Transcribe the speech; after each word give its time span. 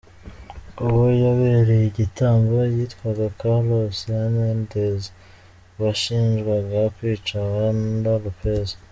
Uwo 0.85 1.05
yabereye 1.23 1.85
igitambo 1.87 2.57
yitwaga 2.75 3.25
Carlos 3.39 3.97
Hernandez 4.07 5.01
washinjwaga 5.81 6.79
kwica 6.95 7.37
Wanda 7.53 8.11
Lopez. 8.23 8.67